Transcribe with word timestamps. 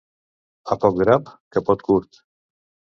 A 0.75 0.79
poc 0.87 0.97
drap, 1.03 1.31
capot 1.59 1.87
curt. 1.93 2.23